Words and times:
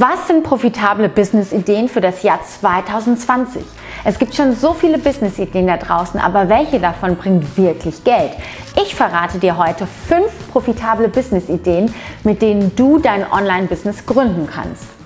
Was 0.00 0.28
sind 0.28 0.44
profitable 0.44 1.08
Business-Ideen 1.08 1.88
für 1.88 2.00
das 2.00 2.22
Jahr 2.22 2.40
2020? 2.40 3.64
Es 4.04 4.16
gibt 4.20 4.32
schon 4.32 4.54
so 4.54 4.72
viele 4.72 4.96
Business-Ideen 4.96 5.66
da 5.66 5.76
draußen, 5.76 6.20
aber 6.20 6.48
welche 6.48 6.78
davon 6.78 7.16
bringt 7.16 7.56
wirklich 7.56 8.04
Geld? 8.04 8.30
Ich 8.76 8.94
verrate 8.94 9.40
dir 9.40 9.58
heute 9.58 9.88
fünf 9.88 10.30
profitable 10.52 11.08
Business-Ideen, 11.08 11.92
mit 12.22 12.42
denen 12.42 12.76
du 12.76 13.00
dein 13.00 13.28
Online-Business 13.28 14.06
gründen 14.06 14.46
kannst. 14.46 14.97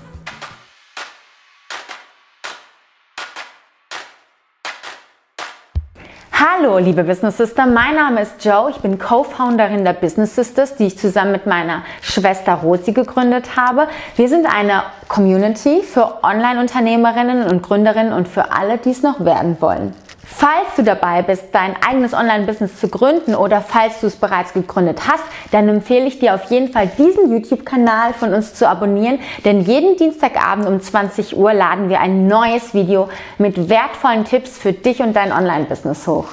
Hallo, 6.45 6.77
liebe 6.77 7.05
Business 7.05 7.37
Sister. 7.37 7.65
Mein 7.65 7.95
Name 7.95 8.21
ist 8.21 8.43
Joe. 8.43 8.69
Ich 8.69 8.75
bin 8.81 8.99
Co-Founderin 8.99 9.85
der 9.85 9.93
Business 9.93 10.35
Sisters, 10.35 10.75
die 10.75 10.87
ich 10.87 10.97
zusammen 10.97 11.31
mit 11.31 11.45
meiner 11.45 11.83
Schwester 12.01 12.55
Rosi 12.55 12.91
gegründet 12.91 13.55
habe. 13.55 13.87
Wir 14.17 14.27
sind 14.27 14.45
eine 14.45 14.83
Community 15.07 15.83
für 15.83 16.21
Online-Unternehmerinnen 16.21 17.47
und 17.47 17.63
Gründerinnen 17.63 18.11
und 18.11 18.27
für 18.27 18.51
alle, 18.51 18.77
die 18.77 18.89
es 18.89 19.03
noch 19.03 19.23
werden 19.23 19.55
wollen. 19.61 19.95
Falls 20.35 20.75
du 20.75 20.83
dabei 20.83 21.21
bist, 21.21 21.45
dein 21.53 21.75
eigenes 21.87 22.13
Online-Business 22.13 22.79
zu 22.79 22.87
gründen 22.87 23.35
oder 23.35 23.61
falls 23.61 24.01
du 24.01 24.07
es 24.07 24.15
bereits 24.15 24.53
gegründet 24.53 25.01
hast, 25.07 25.23
dann 25.51 25.69
empfehle 25.69 26.05
ich 26.05 26.19
dir 26.19 26.33
auf 26.33 26.49
jeden 26.49 26.71
Fall 26.71 26.87
diesen 26.97 27.31
YouTube-Kanal 27.31 28.13
von 28.13 28.33
uns 28.33 28.53
zu 28.53 28.67
abonnieren, 28.67 29.19
denn 29.45 29.61
jeden 29.61 29.95
Dienstagabend 29.95 30.67
um 30.67 30.81
20 30.81 31.37
Uhr 31.37 31.53
laden 31.53 31.87
wir 31.87 31.99
ein 31.99 32.27
neues 32.27 32.73
Video 32.73 33.09
mit 33.37 33.69
wertvollen 33.69 34.25
Tipps 34.25 34.57
für 34.57 34.73
dich 34.73 35.01
und 35.01 35.13
dein 35.13 35.31
Online-Business 35.31 36.07
hoch. 36.07 36.25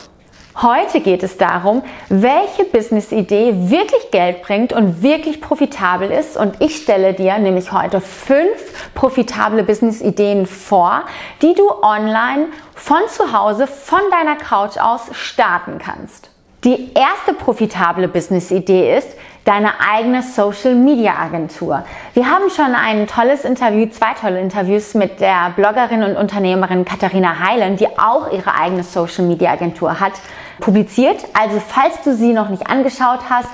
Heute 0.63 1.01
geht 1.01 1.23
es 1.23 1.39
darum, 1.39 1.83
welche 2.11 2.65
Business-Idee 2.65 3.71
wirklich 3.71 4.11
Geld 4.11 4.43
bringt 4.43 4.75
und 4.75 5.03
wirklich 5.03 5.41
profitabel 5.41 6.11
ist. 6.11 6.37
Und 6.37 6.61
ich 6.61 6.77
stelle 6.77 7.15
dir 7.15 7.39
nämlich 7.39 7.73
heute 7.73 8.03
fünf 8.03 8.93
profitable 8.95 9.63
Business-Ideen 9.63 10.45
vor, 10.45 11.05
die 11.41 11.55
du 11.55 11.63
online 11.83 12.49
von 12.75 13.01
zu 13.09 13.33
Hause, 13.33 13.67
von 13.67 14.01
deiner 14.11 14.37
Couch 14.37 14.77
aus 14.77 15.09
starten 15.13 15.79
kannst. 15.79 16.29
Die 16.65 16.93
erste 16.93 17.33
profitable 17.33 18.07
Business-Idee 18.07 18.99
ist, 18.99 19.09
deine 19.47 19.81
eigene 19.81 20.23
Social 20.23 20.75
Media 20.75 21.15
Agentur. 21.19 21.85
Wir 22.13 22.31
haben 22.31 22.51
schon 22.51 22.75
ein 22.75 23.07
tolles 23.07 23.47
Interview, 23.47 23.89
zwei 23.89 24.13
tolle 24.21 24.39
Interviews 24.39 24.93
mit 24.93 25.21
der 25.21 25.55
Bloggerin 25.57 26.03
und 26.03 26.17
Unternehmerin 26.17 26.85
Katharina 26.85 27.39
Heilen, 27.41 27.77
die 27.77 27.89
auch 27.99 28.31
ihre 28.31 28.55
eigene 28.55 28.83
Social 28.83 29.25
Media 29.25 29.53
Agentur 29.53 30.01
hat, 30.01 30.13
publiziert. 30.61 31.25
Also 31.33 31.61
falls 31.67 32.03
du 32.05 32.15
sie 32.15 32.33
noch 32.33 32.49
nicht 32.49 32.69
angeschaut 32.69 33.21
hast, 33.29 33.49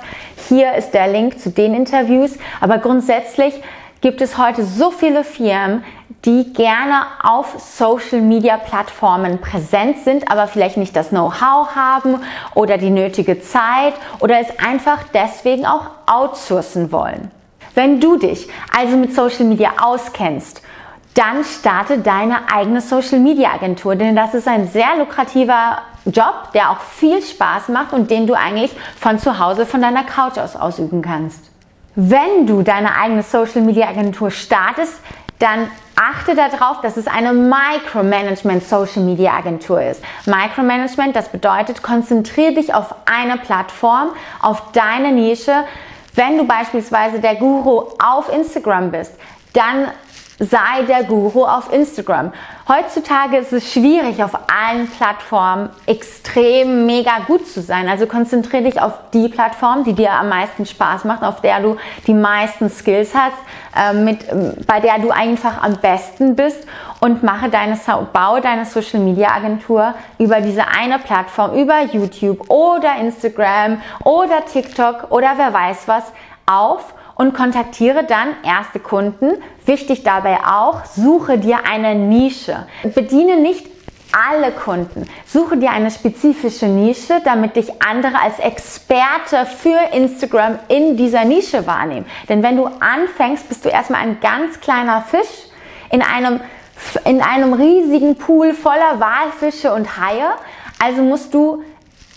hier 0.48 0.74
ist 0.74 0.92
der 0.92 1.08
Link 1.08 1.40
zu 1.40 1.50
den 1.50 1.74
Interviews. 1.74 2.38
Aber 2.60 2.78
grundsätzlich 2.78 3.54
gibt 4.00 4.20
es 4.20 4.38
heute 4.38 4.64
so 4.64 4.90
viele 4.90 5.24
Firmen, 5.24 5.82
die 6.24 6.52
gerne 6.52 7.06
auf 7.22 7.54
Social 7.58 8.20
Media 8.20 8.56
Plattformen 8.56 9.40
präsent 9.40 9.98
sind, 10.04 10.30
aber 10.30 10.48
vielleicht 10.48 10.76
nicht 10.76 10.96
das 10.96 11.10
Know-how 11.10 11.74
haben 11.74 12.20
oder 12.54 12.78
die 12.78 12.90
nötige 12.90 13.40
Zeit 13.40 13.94
oder 14.18 14.40
es 14.40 14.58
einfach 14.58 15.04
deswegen 15.14 15.66
auch 15.66 15.86
outsourcen 16.06 16.90
wollen. 16.90 17.30
Wenn 17.74 18.00
du 18.00 18.16
dich 18.16 18.48
also 18.76 18.96
mit 18.96 19.14
Social 19.14 19.44
Media 19.44 19.72
auskennst, 19.80 20.62
dann 21.16 21.44
starte 21.44 21.98
deine 21.98 22.52
eigene 22.52 22.80
Social 22.80 23.18
Media 23.18 23.50
Agentur, 23.54 23.96
denn 23.96 24.14
das 24.14 24.34
ist 24.34 24.46
ein 24.46 24.68
sehr 24.68 24.96
lukrativer 24.98 25.78
Job, 26.04 26.52
der 26.54 26.70
auch 26.70 26.80
viel 26.80 27.22
Spaß 27.22 27.68
macht 27.68 27.92
und 27.92 28.10
den 28.10 28.26
du 28.26 28.34
eigentlich 28.34 28.70
von 29.00 29.18
zu 29.18 29.38
Hause, 29.38 29.66
von 29.66 29.80
deiner 29.80 30.04
Couch 30.04 30.38
aus 30.38 30.54
ausüben 30.54 31.02
kannst. 31.02 31.50
Wenn 31.94 32.46
du 32.46 32.62
deine 32.62 32.96
eigene 32.96 33.22
Social 33.22 33.62
Media 33.62 33.88
Agentur 33.88 34.30
startest, 34.30 35.00
dann 35.38 35.70
achte 35.96 36.34
darauf, 36.34 36.82
dass 36.82 36.98
es 36.98 37.06
eine 37.06 37.32
Micromanagement 37.32 38.62
Social 38.62 39.02
Media 39.02 39.32
Agentur 39.32 39.80
ist. 39.80 40.02
Micromanagement, 40.26 41.16
das 41.16 41.30
bedeutet, 41.30 41.82
konzentriere 41.82 42.52
dich 42.52 42.74
auf 42.74 42.94
eine 43.06 43.38
Plattform, 43.38 44.10
auf 44.42 44.72
deine 44.72 45.12
Nische. 45.12 45.64
Wenn 46.14 46.36
du 46.36 46.44
beispielsweise 46.44 47.20
der 47.20 47.36
Guru 47.36 47.88
auf 47.98 48.30
Instagram 48.32 48.90
bist, 48.90 49.14
dann 49.54 49.88
sei 50.38 50.82
der 50.86 51.04
Guru 51.04 51.44
auf 51.44 51.72
Instagram. 51.72 52.32
Heutzutage 52.68 53.38
ist 53.38 53.52
es 53.52 53.72
schwierig, 53.72 54.22
auf 54.22 54.34
allen 54.34 54.88
Plattformen 54.88 55.70
extrem 55.86 56.84
mega 56.84 57.20
gut 57.26 57.46
zu 57.46 57.62
sein. 57.62 57.88
Also 57.88 58.06
konzentriere 58.06 58.64
dich 58.64 58.80
auf 58.80 58.92
die 59.14 59.28
Plattform, 59.28 59.84
die 59.84 59.94
dir 59.94 60.12
am 60.12 60.28
meisten 60.28 60.66
Spaß 60.66 61.04
macht, 61.04 61.22
auf 61.22 61.40
der 61.40 61.60
du 61.60 61.76
die 62.06 62.14
meisten 62.14 62.68
Skills 62.68 63.14
hast, 63.14 63.36
äh, 63.74 63.94
mit, 63.94 64.30
ähm, 64.30 64.54
bei 64.66 64.80
der 64.80 64.98
du 64.98 65.10
einfach 65.10 65.62
am 65.62 65.76
besten 65.76 66.36
bist 66.36 66.66
und 67.00 67.22
mache 67.22 67.48
deine, 67.48 67.78
baue 68.12 68.40
deine 68.40 68.66
Social 68.66 69.00
Media 69.00 69.30
Agentur 69.30 69.94
über 70.18 70.40
diese 70.40 70.66
eine 70.66 70.98
Plattform, 70.98 71.54
über 71.54 71.82
YouTube 71.82 72.50
oder 72.50 72.96
Instagram 73.00 73.80
oder 74.04 74.44
TikTok 74.44 75.10
oder 75.10 75.32
wer 75.36 75.52
weiß 75.52 75.86
was 75.86 76.12
auf 76.46 76.94
und 77.16 77.34
kontaktiere 77.34 78.04
dann 78.04 78.28
erste 78.44 78.78
Kunden. 78.78 79.32
Wichtig 79.64 80.04
dabei 80.04 80.38
auch, 80.46 80.84
suche 80.84 81.38
dir 81.38 81.60
eine 81.68 81.94
Nische. 81.94 82.66
Bediene 82.94 83.38
nicht 83.38 83.66
alle 84.12 84.52
Kunden. 84.52 85.06
Suche 85.26 85.56
dir 85.56 85.70
eine 85.70 85.90
spezifische 85.90 86.66
Nische, 86.66 87.20
damit 87.24 87.56
dich 87.56 87.82
andere 87.82 88.20
als 88.20 88.38
Experte 88.38 89.46
für 89.46 89.78
Instagram 89.92 90.58
in 90.68 90.96
dieser 90.96 91.24
Nische 91.24 91.66
wahrnehmen. 91.66 92.06
Denn 92.28 92.42
wenn 92.42 92.56
du 92.56 92.66
anfängst, 92.66 93.48
bist 93.48 93.64
du 93.64 93.68
erstmal 93.68 94.02
ein 94.02 94.20
ganz 94.20 94.60
kleiner 94.60 95.02
Fisch 95.02 95.50
in 95.90 96.02
einem, 96.02 96.40
in 97.04 97.20
einem 97.20 97.52
riesigen 97.54 98.16
Pool 98.16 98.54
voller 98.54 99.00
Walfische 99.00 99.72
und 99.72 99.98
Haie. 99.98 100.28
Also 100.82 101.02
musst 101.02 101.34
du, 101.34 101.62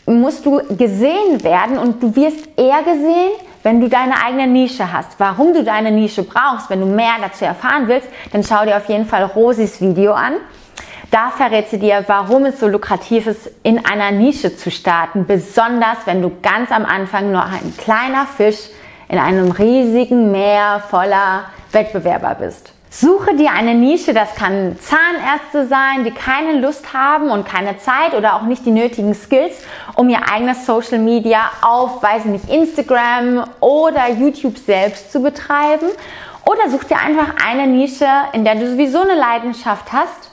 musst 0.05 0.45
du 0.45 0.61
gesehen 0.75 1.43
werden 1.43 1.77
und 1.77 2.03
du 2.03 2.15
wirst 2.15 2.47
eher 2.57 2.83
gesehen, 2.83 3.31
wenn 3.63 3.81
du 3.81 3.89
deine 3.89 4.23
eigene 4.23 4.47
Nische 4.47 4.91
hast, 4.91 5.19
warum 5.19 5.53
du 5.53 5.63
deine 5.63 5.91
Nische 5.91 6.23
brauchst, 6.23 6.69
wenn 6.69 6.79
du 6.79 6.85
mehr 6.85 7.15
dazu 7.21 7.45
erfahren 7.45 7.87
willst, 7.87 8.07
dann 8.31 8.43
schau 8.43 8.65
dir 8.65 8.77
auf 8.77 8.87
jeden 8.87 9.05
Fall 9.05 9.23
Rosis 9.23 9.81
Video 9.81 10.13
an. 10.13 10.33
Da 11.11 11.31
verrät 11.31 11.69
sie 11.69 11.79
dir, 11.79 12.03
warum 12.07 12.45
es 12.45 12.59
so 12.59 12.67
lukrativ 12.67 13.25
ist, 13.25 13.49
in 13.63 13.83
einer 13.83 14.11
Nische 14.11 14.55
zu 14.55 14.69
starten, 14.69 15.25
besonders 15.25 15.97
wenn 16.05 16.21
du 16.21 16.31
ganz 16.41 16.71
am 16.71 16.85
Anfang 16.85 17.31
nur 17.31 17.43
ein 17.43 17.73
kleiner 17.77 18.27
Fisch 18.27 18.69
in 19.07 19.17
einem 19.17 19.51
riesigen 19.51 20.31
Meer 20.31 20.83
voller 20.87 21.45
Wettbewerber 21.71 22.35
bist. 22.35 22.73
Suche 22.91 23.35
dir 23.35 23.51
eine 23.51 23.75
Nische, 23.75 24.15
das 24.15 24.33
kann 24.33 24.75
Zahnärzte 24.79 25.67
sein, 25.67 26.03
die 26.05 26.11
keine 26.11 26.59
Lust 26.59 26.91
haben 26.91 27.29
und 27.29 27.45
keine 27.45 27.77
Zeit 27.77 28.15
oder 28.17 28.35
auch 28.35 28.41
nicht 28.41 28.65
die 28.65 28.71
nötigen 28.71 29.13
Skills, 29.13 29.61
um 29.95 30.09
ihr 30.09 30.27
eigenes 30.31 30.65
Social 30.65 30.97
Media 30.97 31.51
auf, 31.61 32.01
weiß 32.01 32.25
nicht, 32.25 32.49
Instagram 32.49 33.43
oder 33.59 34.09
YouTube 34.09 34.57
selbst 34.57 35.11
zu 35.11 35.21
betreiben. 35.21 35.85
Oder 36.45 36.71
such 36.71 36.85
dir 36.85 36.97
einfach 36.97 37.35
eine 37.47 37.67
Nische, 37.67 38.07
in 38.33 38.43
der 38.43 38.55
du 38.55 38.71
sowieso 38.71 39.01
eine 39.01 39.13
Leidenschaft 39.13 39.93
hast 39.93 40.31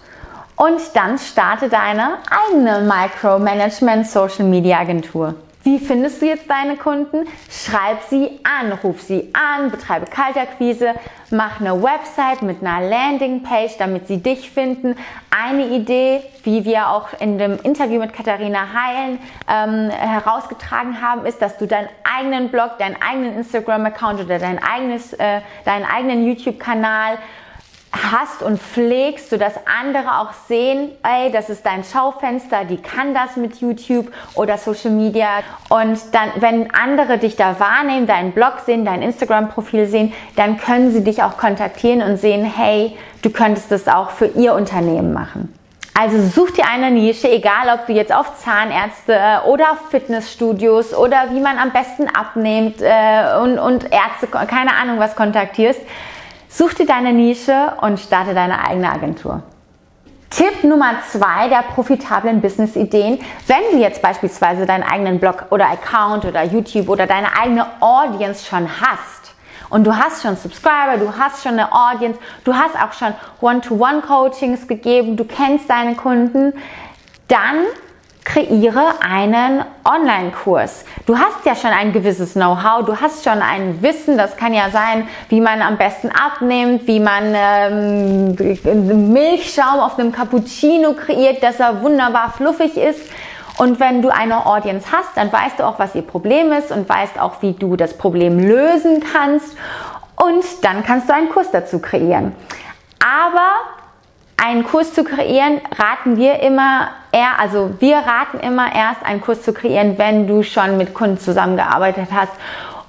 und 0.56 0.80
dann 0.94 1.18
starte 1.18 1.68
deine 1.68 2.18
eigene 2.30 2.80
Micromanagement 2.80 4.06
Social 4.06 4.46
Media 4.46 4.78
Agentur. 4.78 5.34
Wie 5.66 5.80
findest 5.80 6.22
du 6.22 6.26
jetzt 6.26 6.48
deine 6.48 6.76
Kunden? 6.76 7.26
Schreib 7.50 8.00
sie 8.08 8.38
an, 8.44 8.70
ruf 8.70 9.02
sie 9.02 9.32
an, 9.32 9.72
betreibe 9.72 10.06
Kaltakquise, 10.06 10.94
mach 11.32 11.60
eine 11.60 11.82
Website 11.82 12.42
mit 12.42 12.62
einer 12.62 12.88
Landingpage, 12.88 13.76
damit 13.76 14.06
sie 14.06 14.22
dich 14.22 14.48
finden. 14.48 14.94
Eine 15.28 15.66
Idee, 15.66 16.22
wie 16.44 16.64
wir 16.64 16.90
auch 16.90 17.08
in 17.18 17.38
dem 17.38 17.58
Interview 17.64 17.98
mit 17.98 18.12
Katharina 18.12 18.60
Heilen 18.72 19.18
ähm, 19.48 19.90
herausgetragen 19.90 21.02
haben, 21.02 21.26
ist, 21.26 21.42
dass 21.42 21.58
du 21.58 21.66
deinen 21.66 21.88
eigenen 22.16 22.50
Blog, 22.50 22.78
deinen 22.78 23.02
eigenen 23.02 23.34
Instagram-Account 23.34 24.20
oder 24.20 24.38
dein 24.38 24.62
eigenes, 24.62 25.14
äh, 25.14 25.40
deinen 25.64 25.84
eigenen 25.84 26.28
YouTube-Kanal 26.28 27.18
hast 28.12 28.42
und 28.42 28.60
pflegst, 28.60 29.30
sodass 29.30 29.54
andere 29.80 30.20
auch 30.20 30.32
sehen, 30.48 30.90
ey, 31.02 31.30
das 31.30 31.50
ist 31.50 31.64
dein 31.66 31.84
Schaufenster, 31.84 32.64
die 32.64 32.76
kann 32.76 33.14
das 33.14 33.36
mit 33.36 33.60
YouTube 33.60 34.12
oder 34.34 34.58
Social 34.58 34.90
Media. 34.90 35.28
Und 35.68 35.98
dann, 36.12 36.30
wenn 36.36 36.72
andere 36.74 37.18
dich 37.18 37.36
da 37.36 37.58
wahrnehmen, 37.58 38.06
deinen 38.06 38.32
Blog 38.32 38.60
sehen, 38.64 38.84
dein 38.84 39.02
Instagram-Profil 39.02 39.86
sehen, 39.86 40.12
dann 40.36 40.58
können 40.58 40.92
sie 40.92 41.04
dich 41.04 41.22
auch 41.22 41.36
kontaktieren 41.36 42.02
und 42.02 42.18
sehen, 42.18 42.44
hey, 42.44 42.96
du 43.22 43.30
könntest 43.30 43.70
das 43.70 43.88
auch 43.88 44.10
für 44.10 44.26
ihr 44.26 44.54
Unternehmen 44.54 45.12
machen. 45.12 45.52
Also 45.98 46.20
such 46.28 46.50
dir 46.50 46.64
eine 46.70 46.90
Nische, 46.90 47.30
egal 47.30 47.74
ob 47.74 47.86
du 47.86 47.94
jetzt 47.94 48.14
auf 48.14 48.36
Zahnärzte 48.36 49.18
oder 49.46 49.72
auf 49.72 49.90
Fitnessstudios 49.90 50.92
oder 50.92 51.30
wie 51.30 51.40
man 51.40 51.58
am 51.58 51.72
besten 51.72 52.06
abnimmt 52.08 52.82
äh, 52.82 53.38
und, 53.42 53.58
und 53.58 53.84
Ärzte, 53.84 54.26
keine 54.46 54.74
Ahnung 54.74 54.98
was 54.98 55.16
kontaktierst. 55.16 55.80
Such 56.48 56.74
dir 56.74 56.86
deine 56.86 57.12
Nische 57.12 57.72
und 57.80 58.00
starte 58.00 58.34
deine 58.34 58.66
eigene 58.66 58.90
Agentur. 58.90 59.42
Tipp 60.30 60.64
Nummer 60.64 60.96
zwei 61.10 61.48
der 61.48 61.62
profitablen 61.62 62.40
Business-Ideen. 62.40 63.20
Wenn 63.46 63.62
du 63.72 63.78
jetzt 63.78 64.02
beispielsweise 64.02 64.66
deinen 64.66 64.82
eigenen 64.82 65.18
Blog 65.18 65.46
oder 65.50 65.66
Account 65.66 66.24
oder 66.24 66.42
YouTube 66.44 66.88
oder 66.88 67.06
deine 67.06 67.38
eigene 67.38 67.66
Audience 67.80 68.44
schon 68.44 68.68
hast 68.80 69.34
und 69.70 69.86
du 69.86 69.96
hast 69.96 70.22
schon 70.22 70.36
Subscriber, 70.36 70.98
du 70.98 71.16
hast 71.16 71.42
schon 71.42 71.52
eine 71.52 71.72
Audience, 71.72 72.18
du 72.44 72.54
hast 72.54 72.74
auch 72.74 72.92
schon 72.92 73.14
One-to-One-Coachings 73.40 74.66
gegeben, 74.68 75.16
du 75.16 75.24
kennst 75.24 75.70
deine 75.70 75.94
Kunden, 75.94 76.52
dann 77.28 77.64
kreiere 78.26 79.00
einen 79.00 79.64
Online-Kurs. 79.84 80.84
Du 81.06 81.16
hast 81.16 81.46
ja 81.46 81.54
schon 81.54 81.70
ein 81.70 81.92
gewisses 81.92 82.34
Know-how, 82.34 82.84
du 82.84 83.00
hast 83.00 83.24
schon 83.24 83.40
ein 83.40 83.80
Wissen, 83.82 84.18
das 84.18 84.36
kann 84.36 84.52
ja 84.52 84.68
sein, 84.70 85.08
wie 85.28 85.40
man 85.40 85.62
am 85.62 85.78
besten 85.78 86.10
abnimmt, 86.10 86.86
wie 86.88 86.98
man 86.98 87.32
ähm, 87.34 89.12
Milchschaum 89.12 89.78
auf 89.78 89.98
einem 89.98 90.10
Cappuccino 90.10 90.94
kreiert, 90.94 91.42
dass 91.42 91.60
er 91.60 91.80
wunderbar 91.82 92.34
fluffig 92.36 92.76
ist. 92.76 93.00
Und 93.58 93.80
wenn 93.80 94.02
du 94.02 94.10
eine 94.10 94.44
Audience 94.44 94.88
hast, 94.92 95.16
dann 95.16 95.32
weißt 95.32 95.60
du 95.60 95.64
auch, 95.64 95.78
was 95.78 95.94
ihr 95.94 96.02
Problem 96.02 96.52
ist 96.52 96.72
und 96.72 96.88
weißt 96.88 97.18
auch, 97.20 97.40
wie 97.42 97.52
du 97.52 97.76
das 97.76 97.96
Problem 97.96 98.38
lösen 98.38 99.02
kannst. 99.12 99.56
Und 100.16 100.44
dann 100.62 100.82
kannst 100.82 101.08
du 101.08 101.14
einen 101.14 101.30
Kurs 101.30 101.50
dazu 101.52 101.78
kreieren. 101.78 102.34
Aber 103.00 103.52
einen 104.46 104.64
Kurs 104.64 104.94
zu 104.94 105.02
kreieren, 105.02 105.60
raten 105.76 106.16
wir 106.16 106.40
immer 106.40 106.88
eher, 107.10 107.40
also 107.40 107.72
wir 107.80 107.96
raten 107.96 108.38
immer 108.38 108.72
erst 108.72 109.04
einen 109.04 109.20
Kurs 109.20 109.42
zu 109.42 109.52
kreieren, 109.52 109.98
wenn 109.98 110.28
du 110.28 110.44
schon 110.44 110.76
mit 110.76 110.94
Kunden 110.94 111.18
zusammengearbeitet 111.18 112.08
hast 112.12 112.32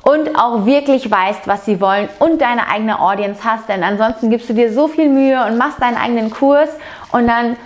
und 0.04 0.36
auch 0.36 0.68
wirklich 0.68 1.09
weißt, 1.09 1.48
was 1.48 1.65
sie 1.65 1.81
wollen 1.81 2.09
und 2.19 2.42
deine 2.42 2.69
eigene 2.69 3.00
Audience 3.00 3.44
hast, 3.44 3.68
denn 3.69 3.83
ansonsten 3.83 4.30
gibst 4.30 4.50
du 4.50 4.54
dir 4.54 4.71
so 4.71 4.88
viel 4.88 5.09
Mühe 5.09 5.44
und 5.45 5.57
machst 5.57 5.81
deinen 5.81 5.98
eigenen 5.98 6.30
Kurs 6.30 6.69
und 7.12 7.27
dann 7.27 7.57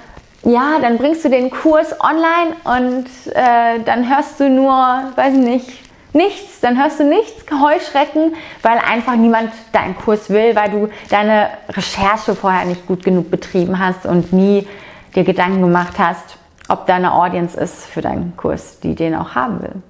ja, 0.43 0.79
dann 0.81 0.97
bringst 0.97 1.23
du 1.23 1.29
den 1.29 1.51
Kurs 1.51 1.93
online 1.99 2.55
und 2.63 3.05
äh, 3.35 3.79
dann 3.85 4.09
hörst 4.09 4.39
du 4.39 4.49
nur, 4.49 4.73
weiß 5.15 5.33
nicht, 5.33 5.90
nichts, 6.13 6.59
dann 6.61 6.81
hörst 6.81 6.99
du 6.99 7.03
nichts, 7.03 7.43
Heuschrecken, 7.51 8.33
weil 8.61 8.77
einfach 8.77 9.15
niemand 9.15 9.51
deinen 9.71 9.95
Kurs 9.95 10.29
will, 10.29 10.55
weil 10.55 10.69
du 10.69 10.89
deine 11.09 11.49
Recherche 11.69 12.35
vorher 12.35 12.65
nicht 12.65 12.87
gut 12.87 13.03
genug 13.03 13.29
betrieben 13.29 13.79
hast 13.79 14.05
und 14.05 14.33
nie 14.33 14.67
dir 15.15 15.23
Gedanken 15.23 15.61
gemacht 15.61 15.99
hast, 15.99 16.37
ob 16.69 16.85
da 16.85 16.95
eine 16.95 17.13
Audience 17.13 17.59
ist 17.59 17.85
für 17.85 18.01
deinen 18.01 18.35
Kurs, 18.37 18.79
die 18.79 18.95
den 18.95 19.15
auch 19.15 19.35
haben 19.35 19.61
will. 19.61 19.81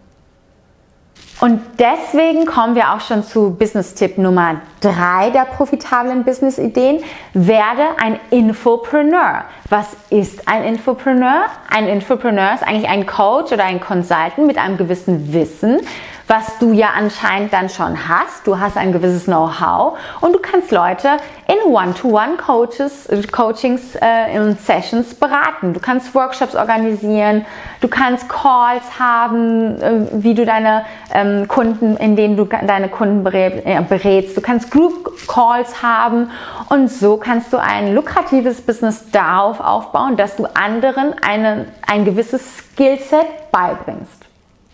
Und 1.41 1.59
deswegen 1.79 2.45
kommen 2.45 2.75
wir 2.75 2.93
auch 2.93 2.99
schon 2.99 3.23
zu 3.23 3.55
Business-Tipp 3.55 4.19
Nummer 4.19 4.61
drei 4.79 5.31
der 5.31 5.45
profitablen 5.45 6.23
Business-Ideen. 6.23 7.03
Werde 7.33 7.81
ein 7.99 8.19
Infopreneur. 8.29 9.45
Was 9.67 9.87
ist 10.11 10.47
ein 10.47 10.63
Infopreneur? 10.63 11.45
Ein 11.67 11.87
Infopreneur 11.87 12.53
ist 12.53 12.61
eigentlich 12.61 12.87
ein 12.87 13.07
Coach 13.07 13.51
oder 13.51 13.63
ein 13.63 13.81
Consultant 13.81 14.37
mit 14.45 14.59
einem 14.59 14.77
gewissen 14.77 15.33
Wissen, 15.33 15.79
was 16.27 16.59
du 16.59 16.71
ja 16.71 16.89
anscheinend 16.97 17.53
dann 17.53 17.69
schon 17.69 18.07
hast. 18.07 18.47
Du 18.47 18.59
hast 18.59 18.77
ein 18.77 18.91
gewisses 18.93 19.25
Know-how 19.25 19.97
und 20.21 20.33
du 20.33 20.39
kannst 20.39 20.71
Leute 20.71 21.17
in 21.47 21.71
One-to-One-Coaches, 21.71 23.09
Coachings 23.31 23.95
äh, 23.95 24.35
in 24.35 24.55
Sessions 24.57 25.13
beraten. 25.15 25.73
Du 25.73 25.79
kannst 25.79 26.15
Workshops 26.15 26.55
organisieren, 26.55 27.45
du 27.81 27.87
kannst 27.87 28.29
Calls 28.29 28.99
haben, 28.99 29.81
äh, 29.81 30.07
wie 30.11 30.33
du 30.33 30.45
deine 30.45 30.85
ähm, 31.13 31.47
Kunden, 31.47 31.97
in 31.97 32.15
denen 32.15 32.37
du 32.37 32.45
deine 32.45 32.89
Kunden 32.89 33.25
äh, 33.25 33.83
berätst. 33.87 34.37
Du 34.37 34.41
kannst 34.41 34.71
Group 34.71 35.11
Calls 35.27 35.81
haben 35.83 36.31
und 36.69 36.89
so 36.89 37.17
kannst 37.17 37.51
du 37.51 37.57
ein 37.57 37.93
lukratives 37.93 38.61
Business 38.61 39.11
darauf 39.11 39.59
aufbauen, 39.59 40.15
dass 40.15 40.35
du 40.35 40.45
anderen 40.45 41.15
eine, 41.21 41.67
ein 41.85 42.05
gewisses 42.05 42.41
Skillset 42.57 43.51
beibringst. 43.51 44.30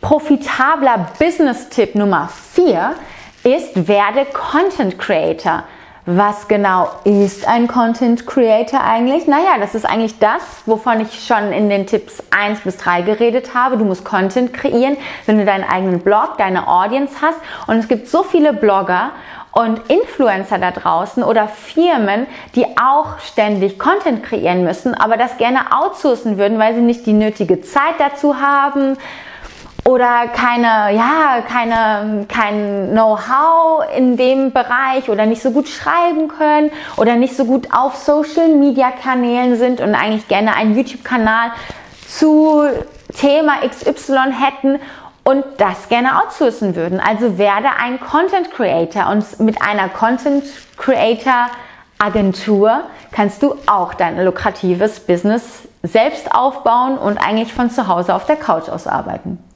Profitabler 0.07 1.05
Business-Tipp 1.19 1.95
Nummer 1.95 2.29
4 2.53 2.95
ist, 3.43 3.89
werde 3.89 4.25
Content 4.31 4.97
Creator. 4.97 5.65
Was 6.05 6.47
genau 6.47 6.89
ist 7.03 7.45
ein 7.45 7.67
Content 7.67 8.25
Creator 8.25 8.81
eigentlich? 8.81 9.27
Naja, 9.27 9.57
das 9.59 9.75
ist 9.75 9.83
eigentlich 9.83 10.17
das, 10.19 10.43
wovon 10.65 11.01
ich 11.01 11.27
schon 11.27 11.51
in 11.51 11.67
den 11.67 11.87
Tipps 11.87 12.23
1 12.31 12.61
bis 12.61 12.77
3 12.77 13.01
geredet 13.01 13.53
habe. 13.53 13.75
Du 13.75 13.83
musst 13.83 14.05
Content 14.05 14.53
kreieren, 14.53 14.95
wenn 15.25 15.39
du 15.39 15.43
deinen 15.43 15.65
eigenen 15.65 15.99
Blog, 15.99 16.37
deine 16.37 16.69
Audience 16.69 17.15
hast. 17.21 17.39
Und 17.67 17.75
es 17.75 17.89
gibt 17.89 18.07
so 18.07 18.23
viele 18.23 18.53
Blogger 18.53 19.11
und 19.51 19.81
Influencer 19.89 20.57
da 20.57 20.71
draußen 20.71 21.21
oder 21.21 21.49
Firmen, 21.49 22.27
die 22.55 22.65
auch 22.81 23.19
ständig 23.19 23.77
Content 23.77 24.23
kreieren 24.23 24.63
müssen, 24.63 24.93
aber 24.93 25.17
das 25.17 25.35
gerne 25.35 25.59
outsourcen 25.77 26.37
würden, 26.37 26.59
weil 26.59 26.75
sie 26.75 26.81
nicht 26.81 27.05
die 27.05 27.11
nötige 27.11 27.59
Zeit 27.59 27.95
dazu 27.99 28.39
haben 28.39 28.95
oder 29.87 30.27
keine, 30.27 30.93
ja, 30.93 31.41
keine, 31.47 32.25
kein 32.27 32.89
Know-how 32.91 33.85
in 33.95 34.17
dem 34.17 34.51
Bereich 34.51 35.09
oder 35.09 35.25
nicht 35.25 35.41
so 35.41 35.51
gut 35.51 35.69
schreiben 35.69 36.27
können 36.27 36.71
oder 36.97 37.15
nicht 37.15 37.37
so 37.37 37.45
gut 37.45 37.69
auf 37.71 37.95
Social 37.95 38.49
Media 38.49 38.91
Kanälen 38.91 39.55
sind 39.55 39.79
und 39.79 39.95
eigentlich 39.95 40.27
gerne 40.27 40.57
einen 40.57 40.75
YouTube-Kanal 40.75 41.51
zu 42.05 42.63
Thema 43.17 43.65
XY 43.65 44.33
hätten 44.37 44.77
und 45.23 45.45
das 45.57 45.87
gerne 45.87 46.21
outsourcen 46.21 46.75
würden. 46.75 46.99
Also 46.99 47.37
werde 47.37 47.69
ein 47.81 48.01
Content 48.01 48.51
Creator 48.51 49.09
und 49.09 49.39
mit 49.39 49.61
einer 49.61 49.87
Content 49.87 50.43
Creator 50.75 51.47
Agentur 51.97 52.81
kannst 53.13 53.41
du 53.41 53.55
auch 53.67 53.93
dein 53.93 54.21
lukratives 54.21 54.99
Business 54.99 55.61
selbst 55.81 56.35
aufbauen 56.35 56.97
und 56.97 57.17
eigentlich 57.19 57.53
von 57.53 57.69
zu 57.69 57.87
Hause 57.87 58.13
auf 58.13 58.25
der 58.25 58.35
Couch 58.35 58.67
aus 58.67 58.85
arbeiten. 58.85 59.46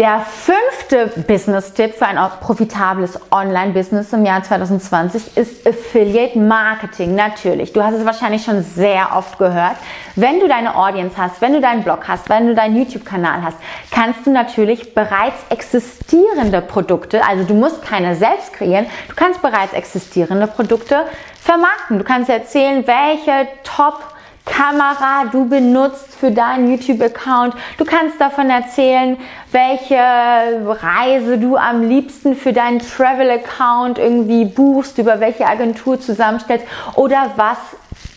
Der 0.00 0.20
fünfte 0.20 1.08
Business-Tipp 1.24 1.94
für 1.94 2.06
ein 2.06 2.16
profitables 2.40 3.20
Online-Business 3.30 4.14
im 4.14 4.24
Jahr 4.24 4.42
2020 4.42 5.36
ist 5.36 5.66
Affiliate 5.68 6.38
Marketing. 6.38 7.14
Natürlich, 7.14 7.74
du 7.74 7.84
hast 7.84 7.96
es 7.96 8.06
wahrscheinlich 8.06 8.42
schon 8.42 8.62
sehr 8.62 9.14
oft 9.14 9.36
gehört. 9.36 9.76
Wenn 10.16 10.40
du 10.40 10.48
deine 10.48 10.74
Audience 10.74 11.18
hast, 11.18 11.42
wenn 11.42 11.52
du 11.52 11.60
deinen 11.60 11.84
Blog 11.84 12.08
hast, 12.08 12.30
wenn 12.30 12.46
du 12.46 12.54
deinen 12.54 12.76
YouTube-Kanal 12.76 13.42
hast, 13.42 13.58
kannst 13.90 14.26
du 14.26 14.30
natürlich 14.30 14.94
bereits 14.94 15.36
existierende 15.50 16.62
Produkte, 16.62 17.22
also 17.22 17.44
du 17.44 17.52
musst 17.52 17.82
keine 17.82 18.16
selbst 18.16 18.54
kreieren, 18.54 18.86
du 19.10 19.14
kannst 19.14 19.42
bereits 19.42 19.74
existierende 19.74 20.46
Produkte 20.46 21.04
vermarkten. 21.42 21.98
Du 21.98 22.04
kannst 22.04 22.30
erzählen, 22.30 22.86
welche 22.86 23.48
Top- 23.64 24.14
Kamera 24.44 25.24
du 25.30 25.48
benutzt 25.48 26.14
für 26.14 26.30
deinen 26.30 26.70
YouTube-Account. 26.70 27.54
Du 27.78 27.84
kannst 27.84 28.20
davon 28.20 28.50
erzählen, 28.50 29.16
welche 29.52 29.96
Reise 29.96 31.38
du 31.38 31.56
am 31.56 31.82
liebsten 31.88 32.34
für 32.36 32.52
deinen 32.52 32.80
Travel-Account 32.80 33.98
irgendwie 33.98 34.44
buchst, 34.44 34.98
über 34.98 35.20
welche 35.20 35.46
Agentur 35.46 36.00
zusammenstellst 36.00 36.66
oder 36.96 37.32
was 37.36 37.58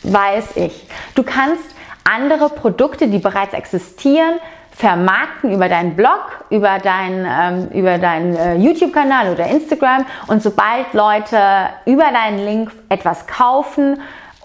weiß 0.03 0.57
ich. 0.57 0.87
Du 1.15 1.23
kannst 1.23 1.63
andere 2.03 2.49
Produkte, 2.49 3.07
die 3.07 3.19
bereits 3.19 3.53
existieren, 3.53 4.35
vermarkten 4.75 5.51
über 5.51 5.69
deinen 5.69 5.95
Blog, 5.95 6.43
über 6.49 6.79
deinen 6.79 7.25
ähm, 7.29 7.69
über 7.69 7.99
deinen 7.99 8.35
äh, 8.35 8.55
YouTube-Kanal 8.55 9.31
oder 9.31 9.47
Instagram 9.47 10.05
und 10.27 10.41
sobald 10.41 10.93
Leute 10.93 11.37
über 11.85 12.05
deinen 12.11 12.43
Link 12.43 12.71
etwas 12.89 13.27
kaufen, 13.27 14.01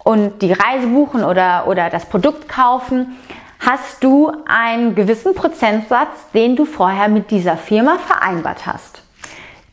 und 0.08 0.40
die 0.40 0.54
Reise 0.54 0.86
buchen 0.86 1.22
oder, 1.22 1.64
oder 1.66 1.90
das 1.90 2.06
Produkt 2.06 2.48
kaufen, 2.48 3.18
hast 3.60 4.02
du 4.02 4.32
einen 4.48 4.94
gewissen 4.94 5.34
Prozentsatz, 5.34 6.30
den 6.32 6.56
du 6.56 6.64
vorher 6.64 7.08
mit 7.08 7.30
dieser 7.30 7.58
Firma 7.58 7.98
vereinbart 7.98 8.66
hast. 8.66 9.02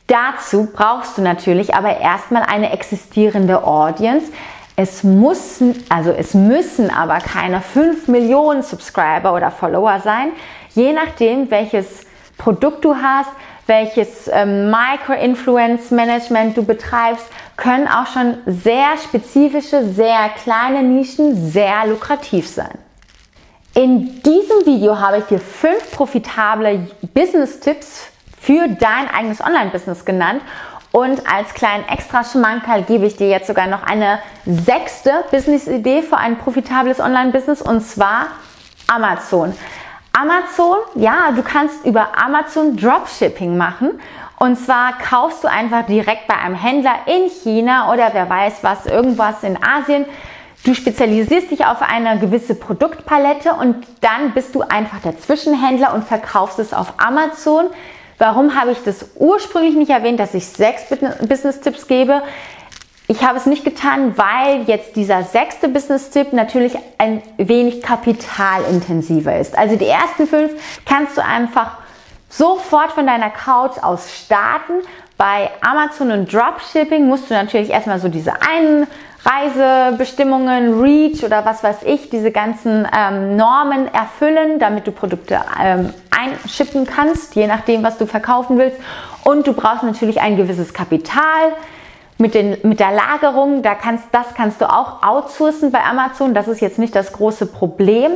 Dazu 0.07 0.67
brauchst 0.73 1.17
du 1.17 1.21
natürlich 1.21 1.73
aber 1.73 2.01
erstmal 2.01 2.43
eine 2.43 2.73
existierende 2.73 3.63
Audience. 3.63 4.29
Es 4.75 5.05
müssen, 5.05 5.81
also 5.87 6.11
es 6.11 6.33
müssen 6.33 6.89
aber 6.89 7.19
keine 7.19 7.61
5 7.61 8.09
Millionen 8.09 8.61
Subscriber 8.61 9.33
oder 9.33 9.51
Follower 9.51 10.01
sein, 10.03 10.33
je 10.73 10.91
nachdem, 10.91 11.49
welches 11.49 12.01
Produkt 12.37 12.83
du 12.83 12.97
hast, 12.97 13.29
welches 13.67 14.29
ähm, 14.31 14.69
Micro-Influence-Management 14.69 16.57
du 16.57 16.65
betreibst, 16.65 17.25
können 17.57 17.87
auch 17.87 18.07
schon 18.07 18.37
sehr 18.45 18.97
spezifische, 19.03 19.85
sehr 19.85 20.29
kleine 20.43 20.83
Nischen 20.83 21.51
sehr 21.51 21.85
lukrativ 21.87 22.47
sein. 22.47 22.77
In 23.73 24.21
diesem 24.23 24.65
Video 24.65 24.99
habe 24.99 25.17
ich 25.17 25.25
dir 25.25 25.39
fünf 25.39 25.91
profitable 25.91 26.87
Business-Tipps 27.13 28.07
für 28.39 28.67
dein 28.69 29.09
eigenes 29.13 29.41
Online-Business 29.41 30.05
genannt 30.05 30.41
und 30.91 31.29
als 31.29 31.53
kleinen 31.53 31.85
extra 31.89 32.23
Schmankerl 32.23 32.83
gebe 32.83 33.05
ich 33.05 33.17
dir 33.17 33.27
jetzt 33.27 33.47
sogar 33.47 33.67
noch 33.67 33.83
eine 33.83 34.19
sechste 34.45 35.25
Business-Idee 35.29 36.03
für 36.03 36.15
ein 36.15 36.37
profitables 36.37 37.01
Online-Business 37.01 37.61
und 37.61 37.81
zwar 37.81 38.27
Amazon. 38.87 39.53
Amazon, 40.13 40.77
ja, 40.95 41.31
du 41.35 41.43
kannst 41.43 41.85
über 41.85 42.07
Amazon 42.17 42.77
Dropshipping 42.77 43.57
machen. 43.57 43.99
Und 44.37 44.57
zwar 44.57 44.97
kaufst 44.97 45.43
du 45.43 45.49
einfach 45.49 45.85
direkt 45.85 46.27
bei 46.27 46.35
einem 46.35 46.55
Händler 46.55 46.95
in 47.05 47.29
China 47.29 47.93
oder 47.93 48.09
wer 48.13 48.29
weiß 48.29 48.59
was, 48.61 48.85
irgendwas 48.85 49.43
in 49.43 49.57
Asien. 49.63 50.05
Du 50.65 50.73
spezialisierst 50.73 51.51
dich 51.51 51.65
auf 51.65 51.81
eine 51.81 52.19
gewisse 52.19 52.55
Produktpalette 52.55 53.53
und 53.53 53.85
dann 54.01 54.31
bist 54.33 54.55
du 54.55 54.61
einfach 54.61 54.99
der 55.01 55.17
Zwischenhändler 55.19 55.93
und 55.93 56.05
verkaufst 56.05 56.59
es 56.59 56.73
auf 56.73 56.93
Amazon 56.97 57.67
Warum 58.17 58.55
habe 58.59 58.71
ich 58.71 58.77
das 58.83 59.09
ursprünglich 59.15 59.75
nicht 59.75 59.91
erwähnt, 59.91 60.19
dass 60.19 60.33
ich 60.33 60.45
sechs 60.45 60.83
Business-Tipps 61.27 61.87
gebe? 61.87 62.21
Ich 63.07 63.23
habe 63.23 63.37
es 63.37 63.45
nicht 63.45 63.65
getan, 63.65 64.17
weil 64.17 64.63
jetzt 64.63 64.95
dieser 64.95 65.23
sechste 65.23 65.67
Business-Tipp 65.67 66.33
natürlich 66.33 66.75
ein 66.97 67.21
wenig 67.37 67.81
kapitalintensiver 67.81 69.37
ist. 69.37 69.57
Also 69.57 69.75
die 69.75 69.85
ersten 69.85 70.27
fünf 70.27 70.51
kannst 70.85 71.17
du 71.17 71.23
einfach 71.23 71.77
sofort 72.37 72.91
von 72.91 73.07
deiner 73.07 73.29
Couch 73.29 73.77
aus 73.81 74.11
starten. 74.11 74.81
Bei 75.17 75.49
Amazon 75.61 76.11
und 76.11 76.33
Dropshipping 76.33 77.07
musst 77.07 77.29
du 77.29 77.33
natürlich 77.33 77.69
erstmal 77.69 77.99
so 77.99 78.09
diese 78.09 78.33
einen 78.41 78.87
Reisebestimmungen, 79.25 80.81
Reach 80.81 81.23
oder 81.23 81.45
was 81.45 81.63
weiß 81.63 81.83
ich, 81.83 82.09
diese 82.09 82.31
ganzen 82.31 82.87
ähm, 82.95 83.35
Normen 83.37 83.91
erfüllen, 83.91 84.59
damit 84.59 84.85
du 84.85 84.91
Produkte 84.91 85.39
ähm, 85.59 85.93
einschippen 86.11 86.85
kannst, 86.85 87.35
je 87.35 87.47
nachdem, 87.47 87.81
was 87.81 87.97
du 87.97 88.05
verkaufen 88.05 88.57
willst. 88.57 88.77
Und 89.23 89.47
du 89.47 89.53
brauchst 89.53 89.83
natürlich 89.83 90.21
ein 90.21 90.37
gewisses 90.37 90.73
Kapital. 90.73 91.53
Mit, 92.17 92.33
den, 92.33 92.57
mit 92.63 92.79
der 92.79 92.91
Lagerung, 92.91 93.61
da 93.61 93.75
kannst, 93.75 94.05
das 94.13 94.33
kannst 94.35 94.61
du 94.61 94.71
auch 94.71 95.03
outsourcen 95.03 95.71
bei 95.71 95.83
Amazon. 95.83 96.33
Das 96.33 96.47
ist 96.47 96.61
jetzt 96.61 96.79
nicht 96.79 96.95
das 96.95 97.11
große 97.11 97.45
Problem. 97.45 98.11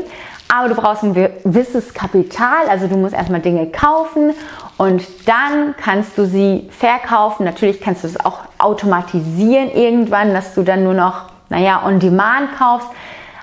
Aber 0.48 0.70
du 0.70 0.76
brauchst 0.76 1.04
ein 1.04 1.14
gewisses 1.14 1.94
Kapital. 1.94 2.70
Also 2.70 2.88
du 2.88 2.98
musst 2.98 3.14
erstmal 3.14 3.42
Dinge 3.42 3.68
kaufen 3.68 4.34
und 4.78 5.06
dann 5.28 5.76
kannst 5.76 6.18
du 6.18 6.26
sie 6.26 6.70
verkaufen. 6.72 7.44
Natürlich 7.44 7.82
kannst 7.82 8.04
du 8.04 8.08
es 8.08 8.20
auch 8.20 8.40
automatisieren 8.58 9.70
irgendwann, 9.72 10.34
dass 10.34 10.56
du 10.56 10.64
dann 10.64 10.84
nur 10.84 10.94
noch, 10.94 11.24
naja, 11.50 11.84
on 11.86 12.00
demand 12.00 12.58
kaufst. 12.58 12.88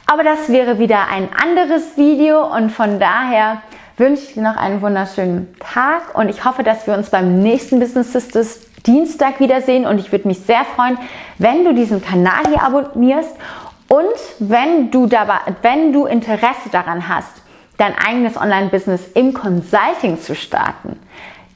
Aber 0.07 0.25
das 0.25 0.49
wäre 0.49 0.79
wieder 0.79 1.09
ein 1.09 1.29
anderes 1.41 1.97
Video 1.97 2.47
und 2.55 2.71
von 2.71 2.99
daher 2.99 3.63
wünsche 3.97 4.23
ich 4.23 4.35
dir 4.35 4.43
noch 4.43 4.57
einen 4.57 4.81
wunderschönen 4.83 5.55
Tag 5.59 6.15
und 6.15 6.29
ich 6.29 6.45
hoffe, 6.45 6.63
dass 6.63 6.87
wir 6.87 6.95
uns 6.95 7.11
beim 7.11 7.41
nächsten 7.41 7.81
Business 7.81 8.13
Sisters 8.13 8.61
Dienstag 8.87 9.41
wiedersehen 9.41 9.87
und 9.87 9.99
ich 9.99 10.13
würde 10.13 10.29
mich 10.29 10.41
sehr 10.41 10.65
freuen, 10.65 10.99
wenn 11.39 11.65
du 11.65 11.75
diesen 11.75 12.03
Kanal 12.03 12.43
hier 12.49 12.63
abonnierst 12.63 13.35
und 13.89 14.15
wenn 14.39 14.91
du 14.91 15.07
dabei, 15.07 15.39
wenn 15.63 15.93
du 15.93 16.07
Interesse 16.07 16.71
daran 16.71 17.09
hast, 17.09 17.43
dein 17.77 17.95
eigenes 17.97 18.37
Online-Business 18.37 19.13
im 19.15 19.33
Consulting 19.35 20.21
zu 20.21 20.35
starten, 20.35 20.99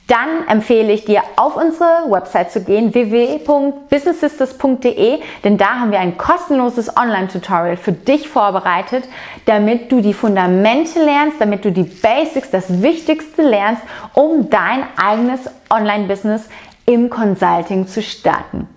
dann 0.06 0.46
empfehle 0.48 0.92
ich 0.92 1.04
dir, 1.04 1.22
auf 1.36 1.56
unsere 1.56 2.10
Website 2.10 2.50
zu 2.50 2.64
gehen, 2.64 2.92
www.businesssisters.de, 2.92 5.20
denn 5.44 5.56
da 5.56 5.78
haben 5.78 5.92
wir 5.92 6.00
ein 6.00 6.18
kostenloses 6.18 6.96
Online-Tutorial 6.96 7.76
für 7.76 7.92
dich 7.92 8.28
vorbereitet, 8.28 9.04
damit 9.44 9.92
du 9.92 10.00
die 10.00 10.12
Fundamente 10.12 11.04
lernst, 11.04 11.40
damit 11.40 11.64
du 11.64 11.70
die 11.70 11.84
Basics, 11.84 12.50
das 12.50 12.82
Wichtigste 12.82 13.42
lernst, 13.42 13.82
um 14.14 14.50
dein 14.50 14.82
eigenes 14.96 15.42
Online-Business 15.70 16.48
im 16.86 17.10
Consulting 17.10 17.86
zu 17.86 18.02
starten. 18.02 18.68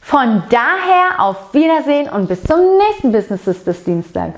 Von 0.00 0.42
daher 0.50 1.20
auf 1.20 1.54
Wiedersehen 1.54 2.08
und 2.08 2.28
bis 2.28 2.42
zum 2.42 2.58
nächsten 2.78 3.12
Business 3.12 3.44
Sisters 3.44 3.84
Dienstag. 3.84 4.34